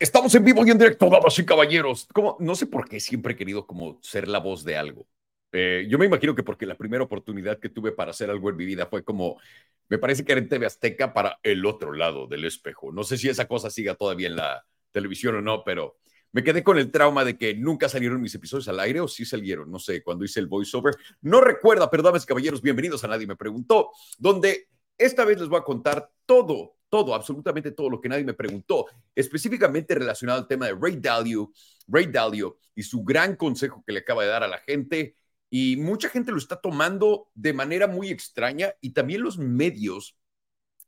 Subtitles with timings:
[0.00, 2.06] Estamos en vivo y en directo, damas y caballeros.
[2.14, 5.08] Como, no sé por qué siempre he querido como ser la voz de algo.
[5.50, 8.56] Eh, yo me imagino que porque la primera oportunidad que tuve para hacer algo en
[8.56, 9.40] mi vida fue como,
[9.88, 12.92] me parece que era en TV Azteca para el otro lado del espejo.
[12.92, 15.96] No sé si esa cosa siga todavía en la televisión o no, pero
[16.30, 19.24] me quedé con el trauma de que nunca salieron mis episodios al aire o sí
[19.24, 20.94] salieron, no sé, cuando hice el voiceover.
[21.22, 24.68] No recuerda, pero damas y caballeros, bienvenidos a Nadie Me Preguntó, donde
[24.98, 28.86] esta vez les voy a contar todo todo, absolutamente todo lo que nadie me preguntó,
[29.14, 31.52] específicamente relacionado al tema de Ray Dalio,
[31.86, 35.16] Ray Dalio y su gran consejo que le acaba de dar a la gente.
[35.50, 40.16] Y mucha gente lo está tomando de manera muy extraña y también los medios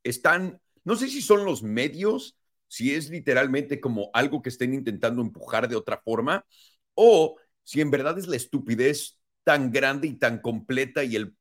[0.02, 2.36] están, no sé si son los medios,
[2.68, 6.46] si es literalmente como algo que estén intentando empujar de otra forma
[6.94, 11.34] o si en verdad es la estupidez tan grande y tan completa y el,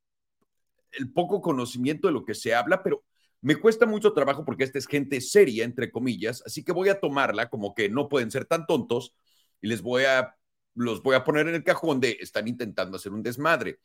[0.92, 3.04] el poco conocimiento de lo que se habla, pero
[3.42, 7.00] me cuesta mucho trabajo porque esta es gente seria, entre comillas, así que voy a
[7.00, 9.14] tomarla como que no pueden ser tan tontos
[9.62, 10.36] y les voy a,
[10.76, 13.80] los voy a poner en el cajón de están intentando hacer un desmadre.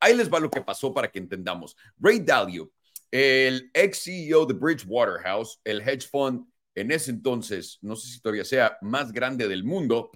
[0.00, 1.76] Ahí les va lo que pasó para que entendamos.
[1.98, 2.72] Ray Dalio,
[3.10, 8.20] el ex CEO de Bridgewater House, el hedge fund en ese entonces, no sé si
[8.20, 10.10] todavía sea más grande del mundo,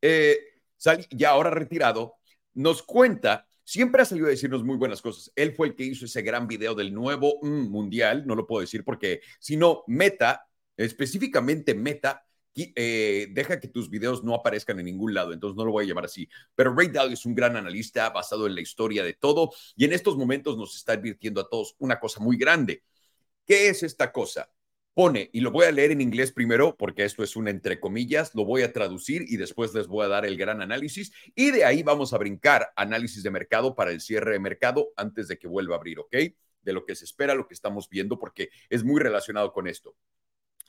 [0.00, 0.38] eh,
[1.10, 2.16] ya ahora retirado,
[2.54, 5.30] nos cuenta siempre ha salido a decirnos muy buenas cosas.
[5.36, 8.62] Él fue el que hizo ese gran video del nuevo mm, mundial, no lo puedo
[8.62, 12.24] decir porque si no, Meta, específicamente Meta,
[12.54, 15.88] eh, deja que tus videos no aparezcan en ningún lado, entonces no lo voy a
[15.88, 16.26] llamar así.
[16.54, 19.92] Pero Ray Dalio es un gran analista basado en la historia de todo y en
[19.92, 22.84] estos momentos nos está advirtiendo a todos una cosa muy grande.
[23.46, 24.48] ¿Qué es esta cosa?
[24.98, 28.34] Pone, y lo voy a leer en inglés primero, porque esto es un entre comillas,
[28.34, 31.12] lo voy a traducir y después les voy a dar el gran análisis.
[31.36, 35.28] Y de ahí vamos a brincar análisis de mercado para el cierre de mercado antes
[35.28, 36.16] de que vuelva a abrir, ¿ok?
[36.62, 39.94] De lo que se espera, lo que estamos viendo, porque es muy relacionado con esto.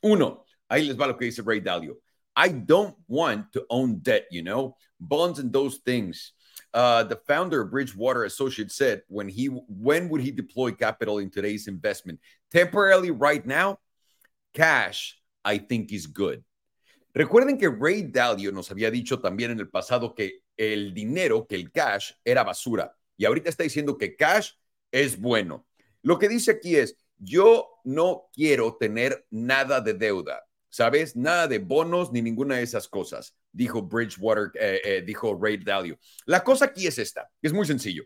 [0.03, 1.99] Uno, ahí les va lo que dice Ray Dalio.
[2.37, 6.35] I don't want to own debt, you know, bonds and those things.
[6.71, 11.31] Uh, the founder of Bridgewater Associates said, when he when would he deploy capital in
[11.31, 12.19] today's investment?
[12.51, 13.79] Temporarily, right now,
[14.59, 15.13] cash,
[15.45, 16.43] I think is good.
[17.13, 21.55] Recuerden que Ray Dalio nos había dicho también en el pasado que el dinero, que
[21.55, 22.93] el cash era basura.
[23.15, 24.51] Y ahorita está diciendo que cash
[24.91, 25.65] es bueno.
[26.01, 31.15] Lo que dice aquí es, yo no quiero tener nada de deuda, ¿sabes?
[31.15, 35.97] Nada de bonos ni ninguna de esas cosas, dijo Bridgewater, eh, eh, dijo Ray Dalio.
[36.25, 38.03] La cosa aquí es esta, es muy sencillo.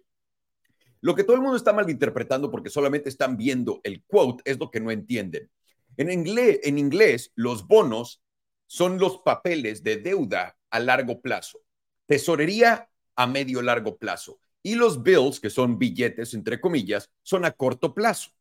[1.01, 4.69] Lo que todo el mundo está malinterpretando porque solamente están viendo el quote es lo
[4.69, 5.49] que no entienden.
[5.97, 8.21] En inglés, en inglés, los bonos
[8.65, 11.61] son los papeles de deuda a largo plazo,
[12.07, 17.51] tesorería a medio largo plazo y los bills, que son billetes, entre comillas, son a
[17.51, 18.31] corto plazo.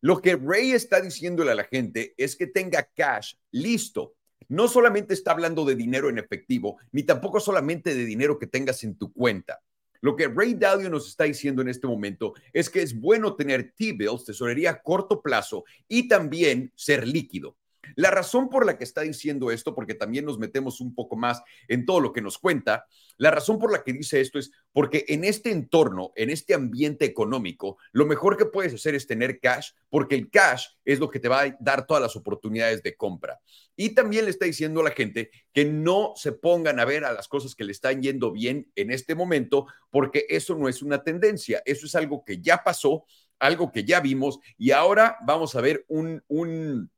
[0.00, 4.14] Lo que Ray está diciéndole a la gente es que tenga cash listo.
[4.48, 8.82] No solamente está hablando de dinero en efectivo, ni tampoco solamente de dinero que tengas
[8.82, 9.60] en tu cuenta.
[10.00, 13.72] Lo que Ray Dalio nos está diciendo en este momento es que es bueno tener
[13.76, 17.56] T-bills, tesorería a corto plazo y también ser líquido.
[17.96, 21.42] La razón por la que está diciendo esto, porque también nos metemos un poco más
[21.68, 22.86] en todo lo que nos cuenta,
[23.16, 27.04] la razón por la que dice esto es porque en este entorno, en este ambiente
[27.04, 31.20] económico, lo mejor que puedes hacer es tener cash, porque el cash es lo que
[31.20, 33.40] te va a dar todas las oportunidades de compra.
[33.76, 37.12] Y también le está diciendo a la gente que no se pongan a ver a
[37.12, 41.02] las cosas que le están yendo bien en este momento, porque eso no es una
[41.02, 43.04] tendencia, eso es algo que ya pasó,
[43.38, 46.90] algo que ya vimos y ahora vamos a ver un, un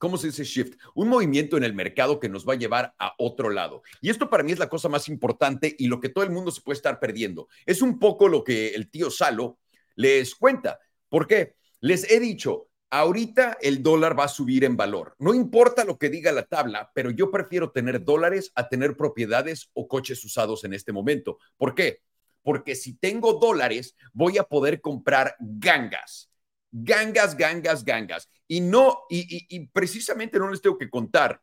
[0.00, 0.80] ¿cómo se dice shift?
[0.94, 3.82] Un movimiento en el mercado que nos va a llevar a otro lado.
[4.00, 6.50] Y esto para mí es la cosa más importante y lo que todo el mundo
[6.50, 7.46] se puede estar perdiendo.
[7.66, 9.58] Es un poco lo que el tío Salo
[9.94, 10.80] les cuenta.
[11.08, 11.54] ¿Por qué?
[11.80, 15.14] Les he dicho, ahorita el dólar va a subir en valor.
[15.18, 19.70] No importa lo que diga la tabla, pero yo prefiero tener dólares a tener propiedades
[19.74, 21.38] o coches usados en este momento.
[21.58, 22.00] ¿Por qué?
[22.42, 26.30] Porque si tengo dólares, voy a poder comprar gangas
[26.72, 28.28] gangas, gangas, gangas.
[28.52, 31.40] Y no, y, precisamente no les tengo que contar,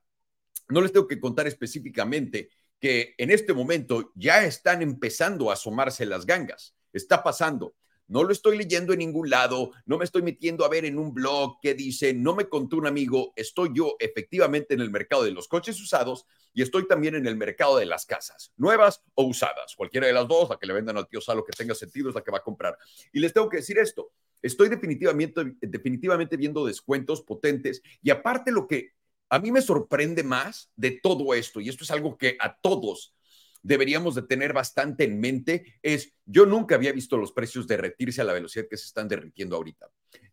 [0.68, 2.50] no les tengo que contar específicamente
[2.81, 6.75] que en este momento ya están empezando a asomarse las gangas.
[6.92, 7.75] Está pasando.
[8.09, 11.13] No lo estoy leyendo en ningún lado, no me estoy metiendo a ver en un
[11.13, 15.31] blog que dice, no me contó un amigo, estoy yo efectivamente en el mercado de
[15.31, 19.75] los coches usados y estoy también en el mercado de las casas, nuevas o usadas.
[19.77, 22.15] Cualquiera de las dos, la que le vendan al tío Salo que tenga sentido es
[22.15, 22.77] la que va a comprar.
[23.13, 24.12] Y les tengo que decir esto,
[24.42, 28.92] Estoy definitivamente, definitivamente viendo descuentos potentes y aparte lo que
[29.30, 33.13] a mí me sorprende más de todo esto, y esto es algo que a todos
[33.62, 38.24] deberíamos de tener bastante en mente, es yo nunca había visto los precios derretirse a
[38.24, 39.89] la velocidad que se están derritiendo ahorita.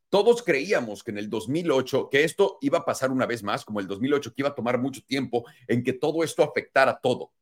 [0.09, 3.81] todos creíamos que en el 2008, que esto iba a pasar una vez más, como
[3.81, 7.33] el 2008, que iba a tomar mucho tiempo en que todo esto afectara todo.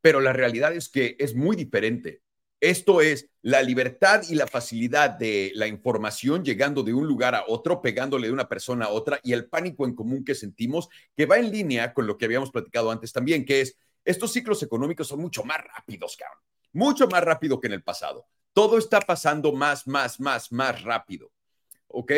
[0.00, 2.22] Pero la realidad es que es muy diferente.
[2.60, 7.44] Esto es la libertad y la facilidad de la información llegando de un lugar a
[7.48, 11.24] otro, pegándole de una persona a otra y el pánico en común que sentimos, que
[11.24, 15.08] va en línea con lo que habíamos platicado antes también, que es estos ciclos económicos
[15.08, 16.38] son mucho más rápidos, cabrón.
[16.72, 18.26] Mucho más rápido que en el pasado.
[18.52, 21.32] Todo está pasando más, más, más, más rápido.
[21.88, 22.12] ¿Ok?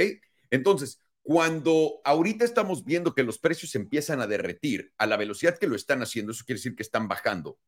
[0.50, 5.68] Entonces, cuando ahorita estamos viendo que los precios empiezan a derretir a la velocidad que
[5.68, 7.58] lo están haciendo, eso quiere decir que están bajando.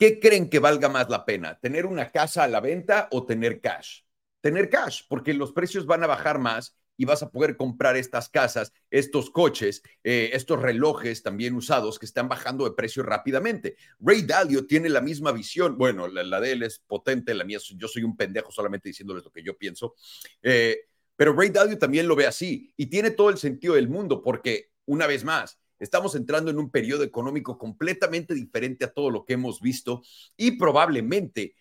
[0.00, 1.58] ¿Qué creen que valga más la pena?
[1.60, 4.00] ¿Tener una casa a la venta o tener cash?
[4.40, 8.30] Tener cash, porque los precios van a bajar más y vas a poder comprar estas
[8.30, 13.76] casas, estos coches, eh, estos relojes también usados que están bajando de precio rápidamente.
[13.98, 15.76] Ray Dalio tiene la misma visión.
[15.76, 19.30] Bueno, la, de él es potente, la mía, yo soy un pendejo solamente diciéndoles lo
[19.30, 19.96] que yo pienso.
[20.40, 20.78] Eh,
[21.14, 24.70] pero Ray Dalio también lo ve así y tiene todo el sentido del mundo porque,
[24.86, 29.32] una vez más, estamos entrando en un periodo económico completamente diferente a todo lo que
[29.32, 30.02] hemos visto
[30.36, 31.54] y probablemente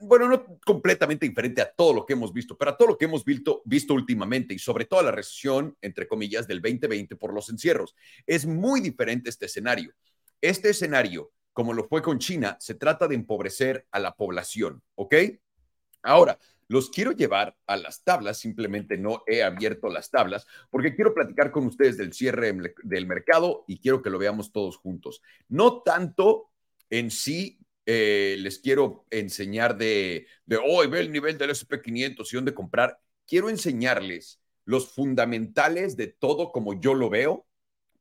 [0.00, 3.04] bueno, no completamente diferente a todo lo que hemos visto, pero a todo lo que
[3.04, 7.34] hemos visto, visto últimamente y sobre todo a la recesión, entre comillas, del 2020 por
[7.34, 7.94] los encierros.
[8.26, 9.92] Es muy diferente este escenario.
[10.40, 15.14] Este escenario, como lo fue con China, se trata de empobrecer a la población, ¿ok?
[16.02, 16.38] Ahora,
[16.68, 21.50] los quiero llevar a las tablas, simplemente no he abierto las tablas, porque quiero platicar
[21.50, 25.22] con ustedes del cierre del mercado y quiero que lo veamos todos juntos.
[25.48, 26.50] No tanto
[26.90, 32.36] en sí eh, les quiero enseñar de, de hoy, ve el nivel del SP500 y
[32.36, 32.98] dónde comprar.
[33.26, 37.46] Quiero enseñarles los fundamentales de todo como yo lo veo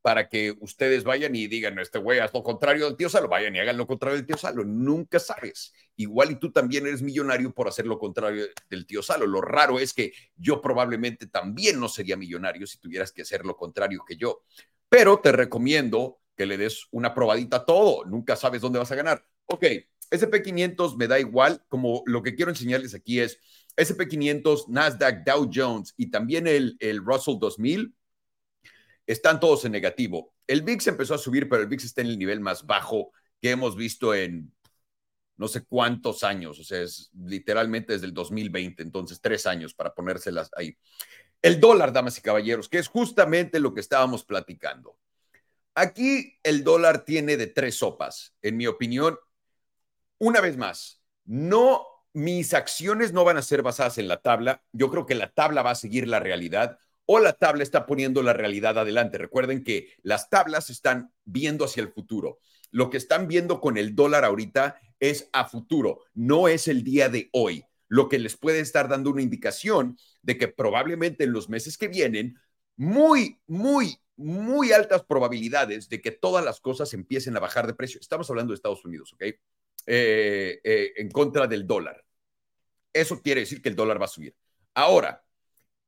[0.04, 3.56] para que ustedes vayan y digan, este güey haz lo contrario del tío Salo, vayan
[3.56, 4.66] y hagan lo contrario del tío Salo.
[4.66, 5.74] Nunca sabes.
[5.96, 9.26] Igual y tú también eres millonario por hacer lo contrario del tío Salo.
[9.26, 13.56] Lo raro es que yo probablemente también no sería millonario si tuvieras que hacer lo
[13.56, 14.44] contrario que yo.
[14.90, 18.04] Pero te recomiendo que le des una probadita a todo.
[18.04, 19.26] Nunca sabes dónde vas a ganar.
[19.46, 19.64] Ok,
[20.12, 23.40] SP500 me da igual, como lo que quiero enseñarles aquí es
[23.78, 27.96] SP500, Nasdaq, Dow Jones y también el, el Russell 2000
[29.06, 30.34] están todos en negativo.
[30.48, 33.12] El VIX empezó a subir, pero el VIX está en el nivel más bajo
[33.42, 34.54] que hemos visto en
[35.36, 39.94] no sé cuántos años, o sea, es literalmente desde el 2020, entonces tres años para
[39.94, 40.78] ponérselas ahí.
[41.42, 44.98] El dólar, damas y caballeros, que es justamente lo que estábamos platicando.
[45.76, 49.18] Aquí el dólar tiene de tres sopas, en mi opinión,
[50.20, 54.64] una vez más, no, mis acciones no van a ser basadas en la tabla.
[54.72, 56.78] Yo creo que la tabla va a seguir la realidad
[57.16, 59.20] o la tabla está poniendo la realidad adelante.
[59.20, 62.40] Recuerden que las tablas están viendo hacia el futuro.
[62.72, 67.10] Lo que están viendo con el dólar ahorita es a futuro, no es el día
[67.10, 71.50] de hoy, lo que les puede estar dando una indicación de que probablemente en los
[71.50, 72.40] meses que vienen,
[72.78, 78.00] muy, muy, muy altas probabilidades de que todas las cosas empiecen a bajar de precio.
[78.00, 79.22] Estamos hablando de Estados Unidos, ¿ok?
[79.22, 79.38] Eh,
[80.64, 82.04] eh, en contra del dólar.
[82.92, 84.36] Eso quiere decir que el dólar va a subir.
[84.74, 85.24] Ahora,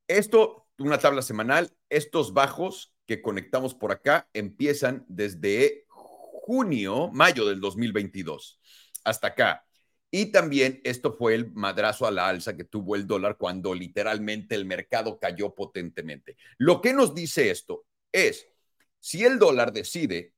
[0.06, 7.60] esto, una tabla semanal, estos bajos que conectamos por acá empiezan desde junio, mayo del
[7.60, 8.60] 2022
[9.06, 9.64] hasta acá.
[10.10, 14.54] Y también esto fue el madrazo a la alza que tuvo el dólar cuando literalmente
[14.54, 16.36] el mercado cayó potentemente.
[16.58, 18.48] Lo que nos dice esto es,
[19.00, 20.34] si el dólar decide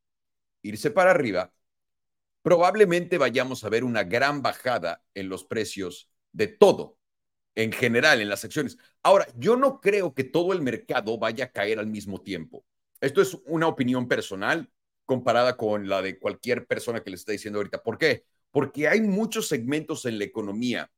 [0.63, 1.53] irse para arriba,
[2.43, 6.98] probablemente vayamos a ver una gran bajada en los precios de todo,
[7.59, 8.79] en general, en las acciones.
[9.03, 12.65] Ahora, yo no creo que todo el mercado vaya a caer al mismo tiempo.
[13.01, 14.71] Esto es una opinión personal
[15.05, 17.83] comparada con la de cualquier persona que le está diciendo ahorita.
[17.83, 18.23] ¿Por qué?
[18.53, 20.89] Porque hay muchos segmentos en la economía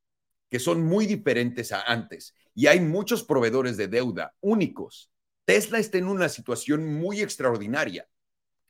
[0.51, 5.11] que son muy diferentes a antes y hay muchos proveedores de deuda únicos.
[5.47, 8.07] Tesla está en una situación muy extraordinaria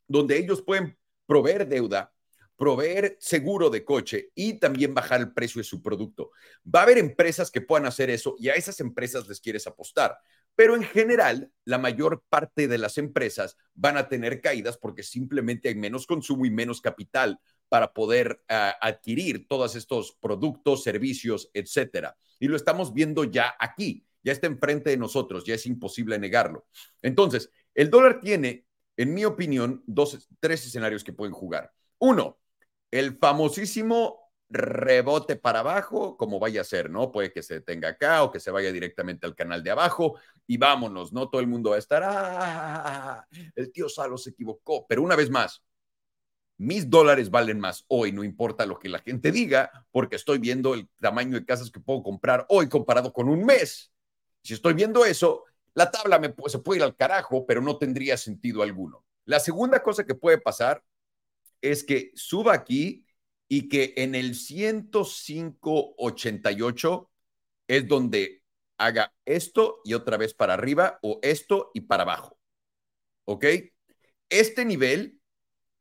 [0.06, 2.12] donde ellos pueden proveer deuda
[2.60, 6.32] proveer seguro de coche y también bajar el precio de su producto.
[6.62, 10.18] Va a haber empresas que puedan hacer eso y a esas empresas les quieres apostar.
[10.54, 15.70] Pero en general, la mayor parte de las empresas van a tener caídas porque simplemente
[15.70, 17.40] hay menos consumo y menos capital
[17.70, 22.14] para poder uh, adquirir todos estos productos, servicios, etcétera.
[22.38, 26.66] Y lo estamos viendo ya aquí, ya está enfrente de nosotros, ya es imposible negarlo.
[27.00, 28.66] Entonces, el dólar tiene,
[28.98, 31.72] en mi opinión, dos, tres escenarios que pueden jugar.
[31.98, 32.36] Uno,
[32.90, 34.20] el famosísimo
[34.50, 37.12] rebote para abajo, como vaya a ser, ¿no?
[37.12, 40.56] Puede que se detenga acá o que se vaya directamente al canal de abajo y
[40.56, 41.28] vámonos, ¿no?
[41.28, 45.30] Todo el mundo va a estar, ah, el tío Salo se equivocó, pero una vez
[45.30, 45.62] más,
[46.58, 50.74] mis dólares valen más hoy, no importa lo que la gente diga, porque estoy viendo
[50.74, 53.92] el tamaño de casas que puedo comprar hoy comparado con un mes.
[54.42, 55.44] Si estoy viendo eso,
[55.74, 59.04] la tabla me, se puede ir al carajo, pero no tendría sentido alguno.
[59.24, 60.82] La segunda cosa que puede pasar
[61.62, 63.06] es que suba aquí
[63.48, 67.08] y que en el 105.88
[67.68, 68.42] es donde
[68.78, 72.38] haga esto y otra vez para arriba o esto y para abajo.
[73.24, 73.44] ¿Ok?
[74.28, 75.20] Este nivel,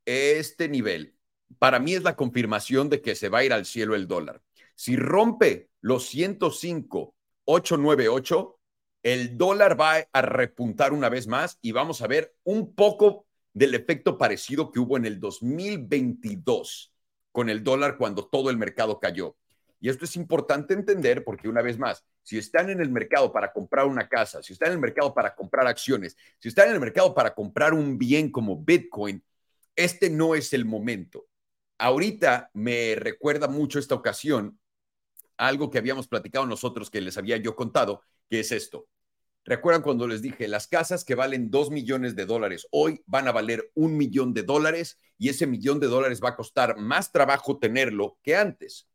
[0.04, 1.16] este nivel,
[1.58, 4.42] para mí es la confirmación de que se va a ir al cielo el dólar.
[4.74, 8.56] Si rompe los 105.898,
[9.02, 13.74] el dólar va a repuntar una vez más y vamos a ver un poco del
[13.74, 16.92] efecto parecido que hubo en el 2022
[17.32, 19.36] con el dólar cuando todo el mercado cayó.
[19.80, 23.52] Y esto es importante entender porque una vez más, si están en el mercado para
[23.52, 26.80] comprar una casa, si están en el mercado para comprar acciones, si están en el
[26.80, 29.24] mercado para comprar un bien como Bitcoin,
[29.74, 31.26] este no es el momento.
[31.78, 34.58] Ahorita me recuerda mucho esta ocasión
[35.38, 38.86] algo que habíamos platicado nosotros que les había yo contado, que es esto.
[39.44, 43.32] ¿Recuerdan cuando les dije, las casas que valen dos millones de dólares hoy van a
[43.32, 47.58] valer un millón de dólares y ese millón de dólares va a costar más trabajo
[47.58, 48.88] tenerlo que antes?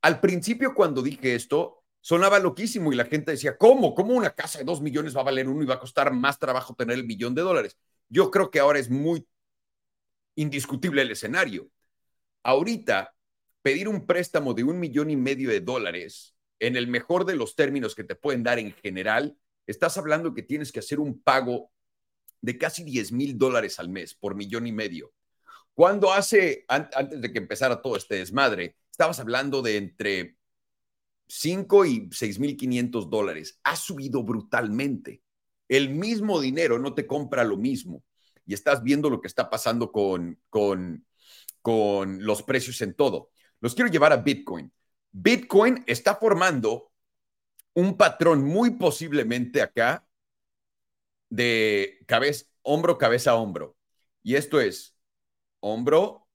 [0.00, 3.94] Al principio cuando dije esto, sonaba loquísimo y la gente decía, ¿cómo?
[3.94, 6.38] ¿Cómo una casa de dos millones va a valer uno y va a costar más
[6.38, 7.76] trabajo tener el millón de dólares?
[8.08, 9.26] Yo creo que ahora es muy
[10.34, 11.68] indiscutible el escenario.
[12.42, 13.14] Ahorita,
[13.60, 17.54] pedir un préstamo de un millón y medio de dólares, en el mejor de los
[17.54, 19.36] términos que te pueden dar en general,
[19.68, 21.70] estás hablando que tienes que hacer un pago
[22.40, 25.12] de casi 10 mil dólares al mes por millón y medio.
[25.74, 30.36] Cuando hace, antes de que empezara todo este desmadre, estabas hablando de entre
[31.28, 33.60] 5 y 6 mil 500 dólares.
[33.62, 35.22] Ha subido brutalmente.
[35.68, 38.02] El mismo dinero no te compra lo mismo.
[38.46, 41.06] Y estás viendo lo que está pasando con, con,
[41.60, 43.30] con los precios en todo.
[43.60, 44.72] Los quiero llevar a Bitcoin.
[45.12, 46.87] Bitcoin está formando
[47.74, 50.06] un patrón muy posiblemente acá
[51.30, 53.76] de cabeza, hombro, cabeza, hombro.
[54.22, 54.96] Y esto es
[55.60, 56.28] hombro,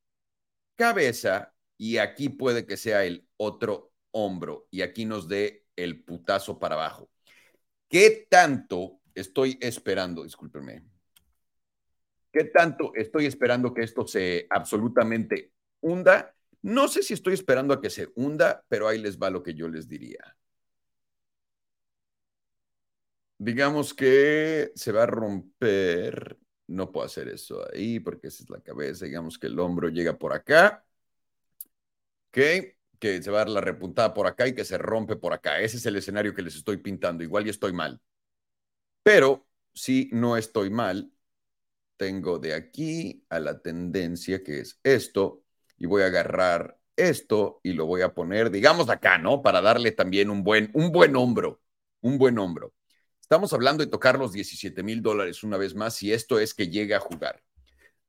[0.75, 6.59] cabeza, y aquí puede que sea el otro hombro, y aquí nos dé el putazo
[6.59, 7.09] para abajo.
[7.89, 10.23] ¿Qué tanto estoy esperando?
[10.23, 10.83] Discúlpenme.
[12.31, 16.35] ¿Qué tanto estoy esperando que esto se absolutamente hunda?
[16.61, 19.53] No sé si estoy esperando a que se hunda, pero ahí les va lo que
[19.53, 20.35] yo les diría
[23.37, 26.37] digamos que se va a romper.
[26.67, 29.05] No puedo hacer eso ahí porque esa es la cabeza.
[29.05, 30.85] Digamos que el hombro llega por acá.
[32.29, 32.37] Ok,
[32.99, 35.59] que se va a dar la repuntada por acá y que se rompe por acá.
[35.59, 37.23] Ese es el escenario que les estoy pintando.
[37.23, 38.01] Igual ya estoy mal.
[39.03, 41.11] Pero si no estoy mal,
[41.97, 45.43] tengo de aquí a la tendencia que es esto
[45.77, 49.41] y voy a agarrar esto y lo voy a poner, digamos, acá, ¿no?
[49.41, 51.61] Para darle también un buen, un buen hombro,
[52.01, 52.73] un buen hombro.
[53.33, 56.67] Estamos hablando de tocar los 17 mil dólares una vez más si esto es que
[56.67, 57.41] llega a jugar.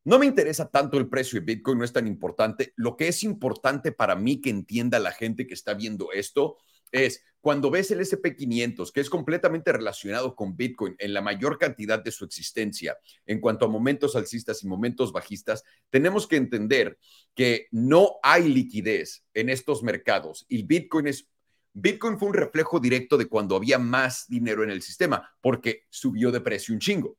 [0.05, 2.75] No me interesa tanto el precio de Bitcoin, no es tan importante.
[2.77, 6.59] Lo que es importante para mí que entienda la gente que está viendo esto
[6.93, 12.05] es cuando ves el SP500, que es completamente relacionado con Bitcoin en la mayor cantidad
[12.05, 16.99] de su existencia, en cuanto a momentos alcistas y momentos bajistas, tenemos que entender
[17.35, 21.31] que no hay liquidez en estos mercados y Bitcoin es
[21.75, 26.31] Bitcoin fue un reflejo directo de cuando había más dinero en el sistema, porque subió
[26.31, 27.19] de precio un chingo.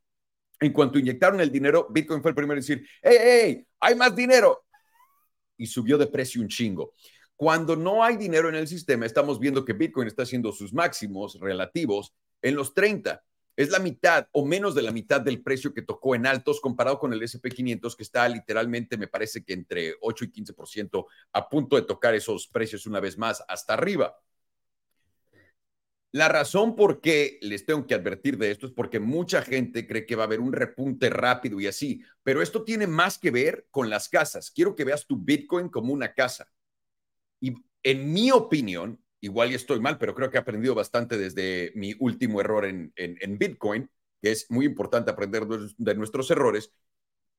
[0.61, 4.15] En cuanto inyectaron el dinero, Bitcoin fue el primero en decir, hey, hey, hay más
[4.15, 4.63] dinero.
[5.57, 6.93] Y subió de precio un chingo.
[7.35, 11.37] Cuando no hay dinero en el sistema, estamos viendo que Bitcoin está haciendo sus máximos
[11.41, 13.21] relativos en los 30.
[13.57, 16.97] Es la mitad o menos de la mitad del precio que tocó en altos comparado
[16.97, 21.75] con el SP500 que está literalmente, me parece que entre 8 y 15% a punto
[21.75, 24.15] de tocar esos precios una vez más hasta arriba.
[26.15, 30.05] La razón por qué les tengo que advertir de esto es porque mucha gente cree
[30.05, 33.67] que va a haber un repunte rápido y así, pero esto tiene más que ver
[33.69, 34.49] con las casas.
[34.49, 36.49] Quiero que veas tu Bitcoin como una casa.
[37.41, 37.53] Y
[37.83, 41.93] en mi opinión, igual y estoy mal, pero creo que he aprendido bastante desde mi
[41.99, 43.89] último error en, Bitcoin,
[44.21, 46.71] que es muy importante aprender de, nuestros errores.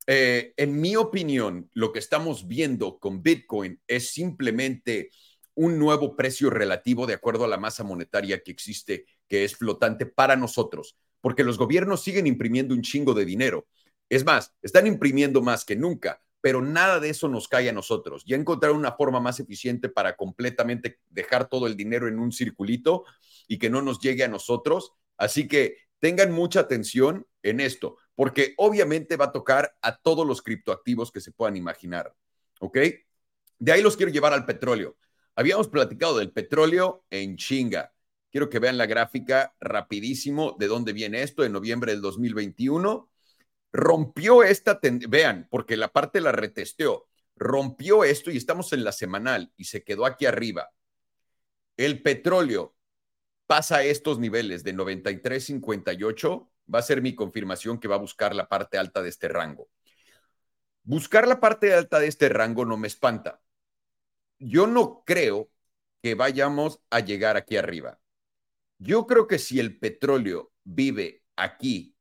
[0.06, 5.09] Eh, en mi opinión, lo que estamos viendo con Bitcoin es simplemente
[5.56, 10.06] un nuevo precio relativo de acuerdo a la masa monetaria que existe, que es flotante
[10.06, 13.66] para nosotros, porque los gobiernos siguen imprimiendo un chingo de dinero.
[14.08, 18.22] Es más, están imprimiendo más que nunca, pero nada de eso nos cae a nosotros.
[18.25, 23.04] Ya encontraron una forma más eficiente para completamente dejar todo el dinero en un circulito
[23.48, 24.92] y que no nos llegue a nosotros.
[25.16, 30.42] Así que tengan mucha atención en esto, porque obviamente va a tocar a todos los
[30.42, 32.14] criptoactivos que se puedan imaginar.
[32.60, 32.78] ¿Ok?
[33.58, 34.96] De ahí los quiero llevar al petróleo.
[35.37, 37.93] Habíamos platicado del petróleo en chinga.
[38.31, 43.11] quiero que vean la gráfica rapidísimo de dónde viene esto, en noviembre del 2021.
[43.73, 49.52] Rompió esta, vean, porque la parte la retesteó, rompió esto y estamos en la semanal
[49.59, 50.71] y se quedó aquí arriba.
[51.76, 52.75] El petróleo
[53.47, 58.35] pasa a estos niveles de 93.58, va a ser mi confirmación que va a buscar
[58.35, 59.69] la parte alta de este rango.
[60.83, 63.43] Buscar la parte alta de este rango no me espanta.
[64.38, 65.50] Yo no creo
[66.02, 68.00] que vayamos a llegar aquí arriba.
[68.78, 71.97] Yo creo que si el petróleo vive aquí,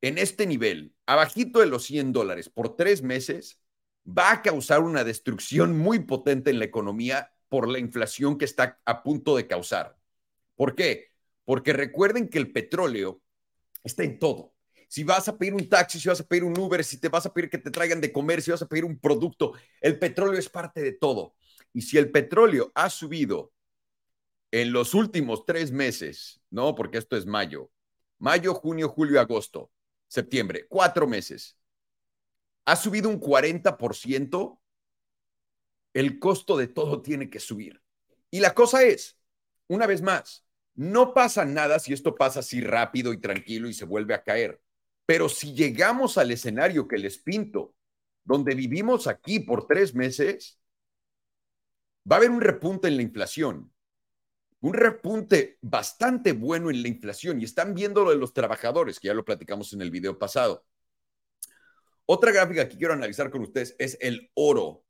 [0.00, 3.60] en este nivel, abajito de los 100 dólares por tres meses,
[4.06, 8.80] va a causar una destrucción muy potente en la economía por la inflación que está
[8.84, 9.98] a punto de causar.
[10.54, 11.12] ¿Por qué?
[11.44, 13.22] Porque recuerden que el petróleo
[13.84, 14.55] está en todo.
[14.88, 17.26] Si vas a pedir un taxi, si vas a pedir un Uber, si te vas
[17.26, 20.38] a pedir que te traigan de comer, si vas a pedir un producto, el petróleo
[20.38, 21.34] es parte de todo.
[21.72, 23.52] Y si el petróleo ha subido
[24.50, 26.74] en los últimos tres meses, ¿no?
[26.74, 27.70] Porque esto es mayo,
[28.18, 29.70] mayo, junio, julio, agosto,
[30.08, 31.58] septiembre, cuatro meses,
[32.64, 34.60] ha subido un 40%,
[35.94, 37.80] el costo de todo tiene que subir.
[38.30, 39.18] Y la cosa es,
[39.68, 43.84] una vez más, no pasa nada si esto pasa así rápido y tranquilo y se
[43.84, 44.60] vuelve a caer.
[45.06, 47.74] Pero si llegamos al escenario que les pinto,
[48.24, 50.60] donde vivimos aquí por tres meses,
[52.10, 53.72] va a haber un repunte en la inflación,
[54.60, 59.08] un repunte bastante bueno en la inflación y están viendo lo de los trabajadores, que
[59.08, 60.66] ya lo platicamos en el video pasado.
[62.04, 64.84] Otra gráfica que quiero analizar con ustedes es el oro.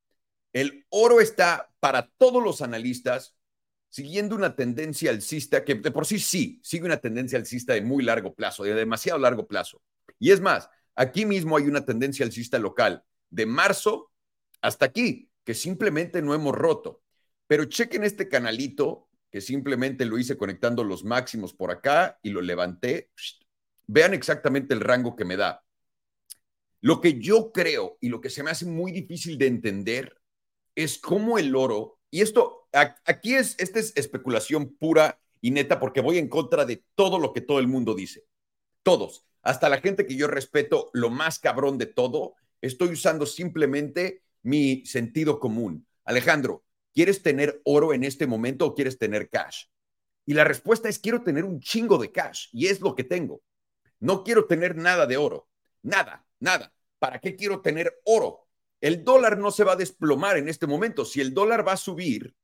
[0.52, 3.36] El oro está para todos los analistas
[3.88, 8.02] siguiendo una tendencia alcista que de por sí sí sigue una tendencia alcista de muy
[8.04, 9.82] largo plazo, de demasiado largo plazo.
[10.18, 14.12] Y es más, aquí mismo hay una tendencia alcista local de marzo
[14.60, 17.02] hasta aquí, que simplemente no hemos roto.
[17.46, 22.40] Pero chequen este canalito, que simplemente lo hice conectando los máximos por acá y lo
[22.40, 23.10] levanté.
[23.86, 25.64] Vean exactamente el rango que me da.
[26.80, 30.20] Lo que yo creo y lo que se me hace muy difícil de entender
[30.74, 32.68] es cómo el oro, y esto
[33.04, 37.32] aquí es, esta es especulación pura y neta porque voy en contra de todo lo
[37.32, 38.24] que todo el mundo dice.
[38.82, 44.22] Todos, hasta la gente que yo respeto, lo más cabrón de todo, estoy usando simplemente
[44.42, 45.86] mi sentido común.
[46.04, 49.66] Alejandro, ¿quieres tener oro en este momento o quieres tener cash?
[50.24, 53.40] Y la respuesta es quiero tener un chingo de cash y es lo que tengo.
[54.00, 55.48] No quiero tener nada de oro.
[55.82, 56.72] Nada, nada.
[56.98, 58.48] ¿Para qué quiero tener oro?
[58.80, 61.04] El dólar no se va a desplomar en este momento.
[61.04, 62.34] Si el dólar va a subir,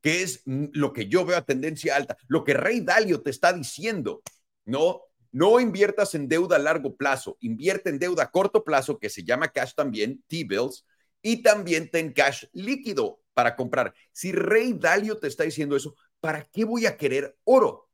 [0.00, 3.52] que es lo que yo veo a tendencia alta, lo que Rey Dalio te está
[3.52, 4.22] diciendo,
[4.64, 9.10] no, no inviertas en deuda a largo plazo, invierte en deuda a corto plazo, que
[9.10, 10.84] se llama cash también, T-bills,
[11.22, 13.94] y también ten cash líquido para comprar.
[14.12, 17.90] Si Rey Dalio te está diciendo eso, ¿para qué voy a querer oro?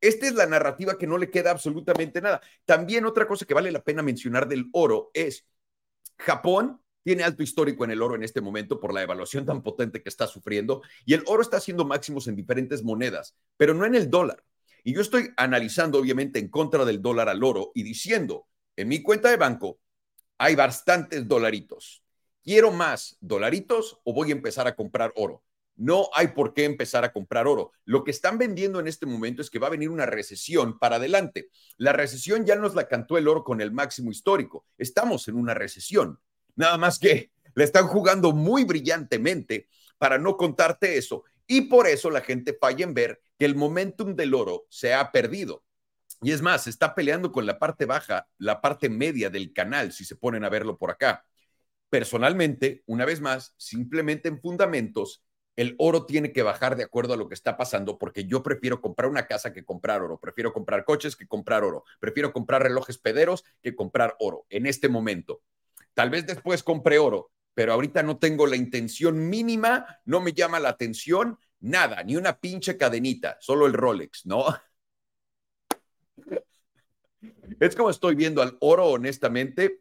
[0.00, 2.40] Esta es la narrativa que no le queda absolutamente nada.
[2.64, 5.46] También otra cosa que vale la pena mencionar del oro es
[6.18, 10.02] Japón tiene alto histórico en el oro en este momento por la evaluación tan potente
[10.02, 13.94] que está sufriendo y el oro está haciendo máximos en diferentes monedas, pero no en
[13.94, 14.42] el dólar.
[14.84, 19.02] Y yo estoy analizando obviamente en contra del dólar al oro y diciendo, en mi
[19.02, 19.80] cuenta de banco
[20.36, 22.04] hay bastantes dolaritos.
[22.42, 25.42] ¿Quiero más dolaritos o voy a empezar a comprar oro?
[25.76, 27.72] No hay por qué empezar a comprar oro.
[27.86, 30.96] Lo que están vendiendo en este momento es que va a venir una recesión para
[30.96, 31.48] adelante.
[31.78, 34.66] La recesión ya nos la cantó el oro con el máximo histórico.
[34.76, 36.20] Estamos en una recesión.
[36.56, 41.24] Nada más que le están jugando muy brillantemente para no contarte eso.
[41.46, 45.12] Y por eso la gente falla en ver que el momentum del oro se ha
[45.12, 45.64] perdido.
[46.22, 50.04] Y es más, está peleando con la parte baja, la parte media del canal, si
[50.04, 51.24] se ponen a verlo por acá.
[51.90, 55.22] Personalmente, una vez más, simplemente en fundamentos,
[55.56, 58.80] el oro tiene que bajar de acuerdo a lo que está pasando, porque yo prefiero
[58.80, 62.98] comprar una casa que comprar oro, prefiero comprar coches que comprar oro, prefiero comprar relojes
[62.98, 65.42] pederos que comprar oro en este momento.
[65.94, 70.58] Tal vez después compre oro, pero ahorita no tengo la intención mínima, no me llama
[70.58, 74.44] la atención nada, ni una pinche cadenita, solo el Rolex, ¿no?
[77.60, 79.80] Es como estoy viendo al oro, honestamente.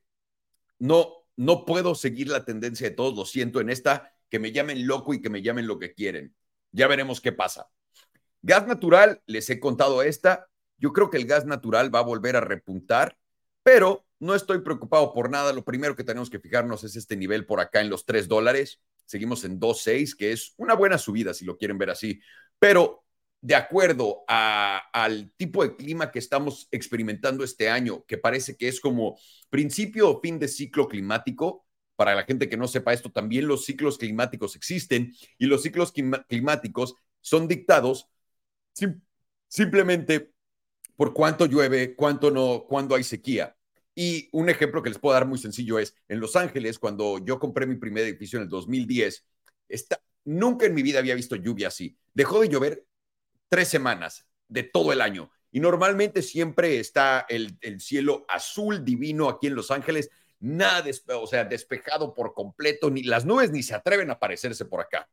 [0.80, 4.88] No, no puedo seguir la tendencia de todos, lo siento en esta, que me llamen
[4.88, 6.34] loco y que me llamen lo que quieren.
[6.72, 7.68] Ya veremos qué pasa.
[8.42, 10.48] Gas natural, les he contado esta.
[10.78, 13.18] Yo creo que el gas natural va a volver a repuntar,
[13.62, 15.52] pero no estoy preocupado por nada.
[15.52, 18.82] Lo primero que tenemos que fijarnos es este nivel por acá en los 3 dólares.
[19.06, 22.20] Seguimos en 2.6, que es una buena subida si lo quieren ver así.
[22.60, 23.04] Pero
[23.42, 28.80] de acuerdo al tipo de clima que estamos experimentando este año, que parece que es
[28.80, 33.48] como principio o fin de ciclo climático, para la gente que no sepa esto, también
[33.48, 35.94] los ciclos climáticos existen y los ciclos
[36.28, 38.10] climáticos son dictados
[39.48, 40.32] simplemente
[40.96, 43.56] por cuánto llueve, cuánto no, cuándo hay sequía.
[43.96, 47.40] Y un ejemplo que les puedo dar muy sencillo es, en Los Ángeles, cuando yo
[47.40, 49.26] compré mi primer edificio en el 2010,
[49.70, 51.98] está, nunca en mi vida había visto lluvia así.
[52.14, 52.86] Dejó de llover
[53.50, 55.32] tres semanas de todo el año.
[55.52, 60.84] Y normalmente siempre está el, el cielo azul divino aquí en Los Ángeles, nada,
[61.16, 65.08] o sea, despejado por completo, ni las nubes ni se atreven a aparecerse por acá.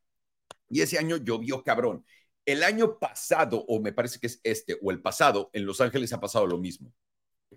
[0.68, 2.04] Y ese año llovió cabrón.
[2.46, 6.12] El año pasado, o me parece que es este, o el pasado, en Los Ángeles
[6.12, 6.92] ha pasado lo mismo.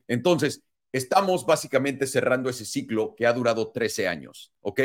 [0.07, 0.61] Entonces,
[0.93, 4.81] estamos básicamente cerrando ese ciclo que ha durado 13 años, ¿ok?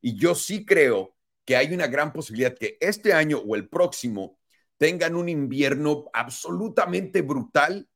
[0.00, 4.38] Y yo sí creo que hay una gran posibilidad que este año o el próximo
[4.78, 7.86] tengan un invierno absolutamente brutal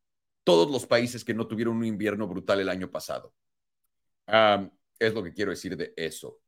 [0.43, 3.33] todos los países que no tuvieron un invierno brutal el año pasado.
[4.99, 6.41] es lo que quiero decir de eso.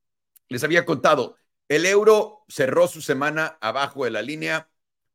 [0.49, 1.37] Les había contado,
[1.69, 4.69] el euro cerró su semana abajo de la línea,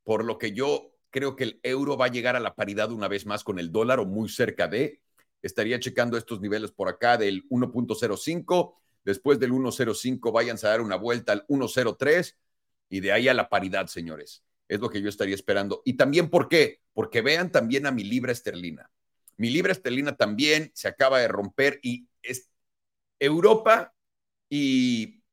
[0.03, 3.07] por lo que yo creo que el euro va a llegar a la paridad una
[3.07, 5.01] vez más con el dólar o muy cerca de.
[5.41, 8.75] Estaría checando estos niveles por acá del 1.05.
[9.03, 12.35] Después del 1.05 váyanse a dar una vuelta al 1.03
[12.89, 14.43] y de ahí a la paridad, señores.
[14.67, 15.81] Es lo que yo estaría esperando.
[15.85, 16.81] Y también, ¿por qué?
[16.93, 18.89] Porque vean también a mi libra esterlina.
[19.37, 22.49] Mi libra esterlina también se acaba de romper y es
[23.19, 23.93] Europa
[24.49, 25.23] y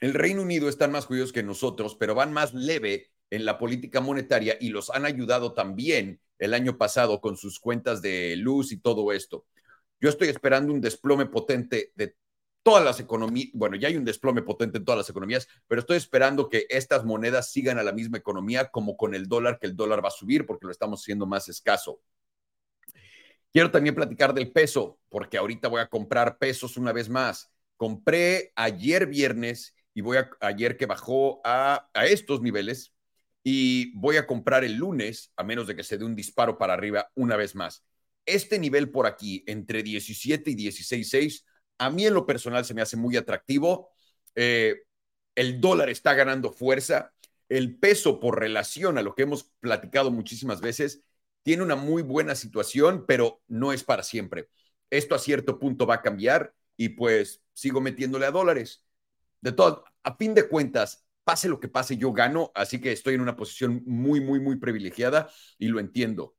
[0.00, 4.00] el Reino Unido están más judíos que nosotros, pero van más leve en la política
[4.00, 8.78] monetaria y los han ayudado también el año pasado con sus cuentas de luz y
[8.78, 9.46] todo esto.
[10.00, 12.16] Yo estoy esperando un desplome potente de
[12.62, 15.98] todas las economías, bueno, ya hay un desplome potente en todas las economías, pero estoy
[15.98, 19.76] esperando que estas monedas sigan a la misma economía como con el dólar, que el
[19.76, 22.00] dólar va a subir porque lo estamos haciendo más escaso.
[23.52, 27.50] Quiero también platicar del peso, porque ahorita voy a comprar pesos una vez más.
[27.76, 32.94] Compré ayer viernes y voy a, ayer que bajó a, a estos niveles,
[33.42, 36.74] y voy a comprar el lunes, a menos de que se dé un disparo para
[36.74, 37.84] arriba una vez más.
[38.26, 41.44] Este nivel por aquí, entre 17 y 16.6,
[41.78, 43.90] a mí en lo personal se me hace muy atractivo.
[44.34, 44.82] Eh,
[45.34, 47.14] el dólar está ganando fuerza.
[47.48, 51.02] El peso por relación a lo que hemos platicado muchísimas veces
[51.42, 54.50] tiene una muy buena situación, pero no es para siempre.
[54.90, 58.84] Esto a cierto punto va a cambiar y pues sigo metiéndole a dólares.
[59.40, 63.14] De todo, a fin de cuentas, pase lo que pase, yo gano, así que estoy
[63.14, 66.36] en una posición muy, muy, muy privilegiada y lo entiendo.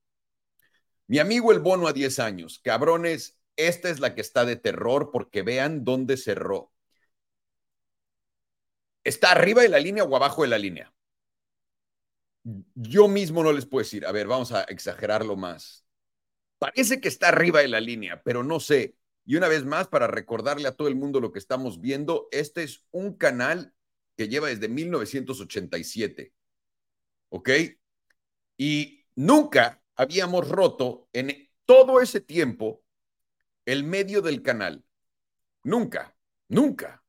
[1.07, 5.09] Mi amigo el bono a 10 años, cabrones, esta es la que está de terror
[5.13, 6.73] porque vean dónde cerró.
[9.05, 10.93] ¿Está arriba de la línea o abajo de la línea?
[12.75, 15.85] Yo mismo no les puedo decir, a ver, vamos a exagerarlo más.
[16.59, 18.97] Parece que está arriba de la línea, pero no sé.
[19.23, 22.63] Y una vez más, para recordarle a todo el mundo lo que estamos viendo, este
[22.63, 23.73] es un canal
[24.21, 26.31] que lleva desde 1987.
[27.29, 27.49] ¿Ok?
[28.55, 32.83] Y nunca habíamos roto en todo ese tiempo
[33.65, 34.85] el medio del canal.
[35.63, 36.15] Nunca,
[36.49, 37.03] nunca.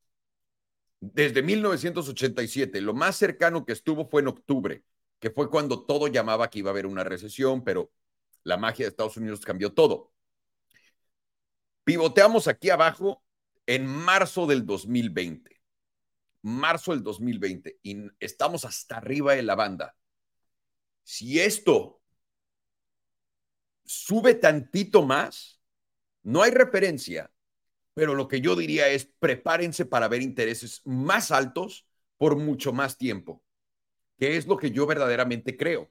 [1.00, 4.82] Desde 1987, lo más cercano que estuvo fue en octubre,
[5.18, 7.92] que fue cuando todo llamaba que iba a haber una recesión, pero
[8.42, 10.14] la magia de Estados Unidos cambió todo.
[11.84, 13.22] Pivoteamos aquí abajo
[13.66, 15.51] en marzo del 2020
[16.42, 19.96] marzo del 2020 y estamos hasta arriba de la banda.
[21.04, 22.00] Si esto
[23.84, 25.60] sube tantito más,
[26.22, 27.30] no hay referencia,
[27.94, 32.96] pero lo que yo diría es prepárense para ver intereses más altos por mucho más
[32.96, 33.42] tiempo,
[34.18, 35.90] que es lo que yo verdaderamente creo.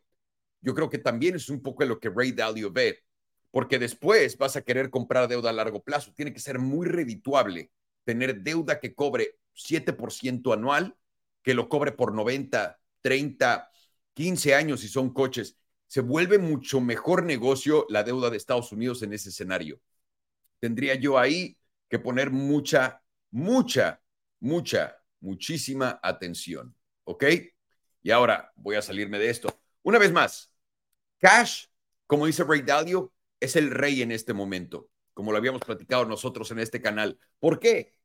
[0.61, 3.03] Yo creo que también es un poco lo que Ray Dalio ve,
[3.51, 6.13] porque después vas a querer comprar deuda a largo plazo.
[6.13, 7.71] Tiene que ser muy redituable
[8.03, 10.95] tener deuda que cobre 7% anual,
[11.43, 13.71] que lo cobre por 90, 30,
[14.13, 15.57] 15 años si son coches.
[15.87, 19.81] Se vuelve mucho mejor negocio la deuda de Estados Unidos en ese escenario.
[20.59, 21.57] Tendría yo ahí
[21.89, 24.01] que poner mucha, mucha,
[24.39, 26.75] mucha, muchísima atención.
[27.03, 27.25] ¿Ok?
[28.03, 29.59] Y ahora voy a salirme de esto.
[29.83, 30.53] Una vez más,
[31.17, 31.65] Cash,
[32.07, 36.49] como dice Ray Dalio, es el rey en este momento, como lo habíamos platicado nosotros
[36.51, 37.19] en este canal.
[37.39, 37.95] ¿Por qué?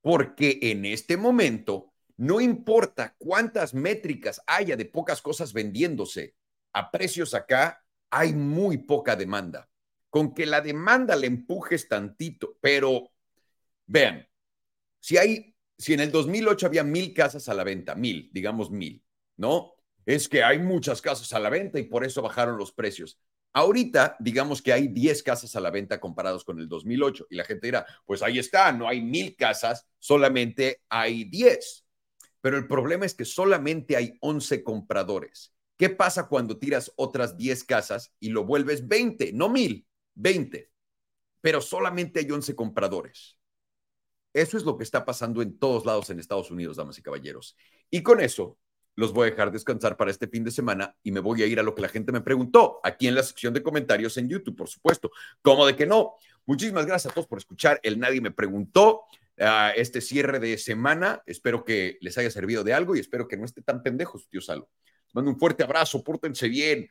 [0.00, 6.34] Porque en este momento no importa cuántas métricas haya de pocas cosas vendiéndose
[6.72, 9.68] a precios acá, hay muy poca demanda.
[10.10, 13.10] Con que la demanda le empujes tantito, pero
[13.86, 14.28] vean,
[14.98, 19.02] si hay, si en el 2008 había mil casas a la venta, mil, digamos mil,
[19.36, 19.72] ¿no?
[20.04, 23.18] Es que hay muchas casas a la venta y por eso bajaron los precios.
[23.52, 27.44] Ahorita, digamos que hay 10 casas a la venta comparados con el 2008 y la
[27.44, 31.84] gente dirá, pues ahí está, no hay mil casas, solamente hay 10.
[32.40, 35.52] Pero el problema es que solamente hay 11 compradores.
[35.76, 39.32] ¿Qué pasa cuando tiras otras 10 casas y lo vuelves 20?
[39.32, 40.70] No mil, 20.
[41.40, 43.36] Pero solamente hay 11 compradores.
[44.32, 47.56] Eso es lo que está pasando en todos lados en Estados Unidos, damas y caballeros.
[47.90, 48.58] Y con eso
[48.96, 51.58] los voy a dejar descansar para este fin de semana y me voy a ir
[51.60, 54.56] a lo que la gente me preguntó aquí en la sección de comentarios en YouTube,
[54.56, 55.10] por supuesto.
[55.40, 56.14] ¿Cómo de que no?
[56.44, 57.80] Muchísimas gracias a todos por escuchar.
[57.82, 59.04] El Nadie me preguntó
[59.38, 61.22] uh, este cierre de semana.
[61.24, 64.40] Espero que les haya servido de algo y espero que no esté tan pendejos, tío
[64.40, 64.68] Salo.
[65.12, 66.90] Mando un fuerte abrazo, pórtense bien.